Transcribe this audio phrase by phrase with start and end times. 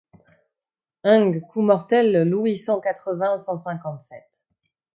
[1.03, 4.41] Ung coup mortel Louis cent quatre-vingts cent cinquante-sept.